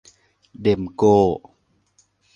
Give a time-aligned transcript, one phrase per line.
[0.63, 1.17] เด็มโก้